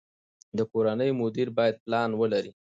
د 0.57 0.59
کورنۍ 0.71 1.09
مدیر 1.21 1.47
باید 1.57 1.75
پلان 1.85 2.09
ولري. 2.15 2.51